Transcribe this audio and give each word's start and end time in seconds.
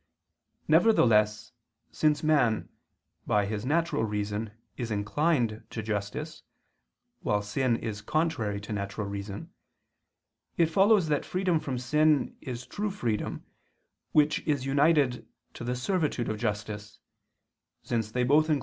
Nevertheless, 0.67 1.51
since 1.91 2.23
man, 2.23 2.69
by 3.27 3.45
his 3.45 3.67
natural 3.67 4.03
reason, 4.03 4.51
is 4.75 4.89
inclined 4.89 5.63
to 5.69 5.83
justice, 5.83 6.41
while 7.19 7.43
sin 7.43 7.75
is 7.75 8.01
contrary 8.01 8.59
to 8.61 8.73
natural 8.73 9.05
reason, 9.05 9.53
it 10.57 10.71
follows 10.71 11.07
that 11.09 11.23
freedom 11.23 11.59
from 11.59 11.77
sin 11.77 12.35
is 12.41 12.65
true 12.65 12.89
freedom 12.89 13.45
which 14.11 14.39
is 14.47 14.65
united 14.65 15.27
to 15.53 15.63
the 15.63 15.75
servitude 15.75 16.29
of 16.29 16.39
justice, 16.39 16.97
since 17.83 18.09
they 18.09 18.23
both 18.23 18.23
incline 18.23 18.23
man 18.23 18.23
to 18.23 18.23
that 18.23 18.23
which 18.23 18.23
is 18.23 18.23
becoming 18.41 18.47
to 18.47 18.51
him. 18.53 18.59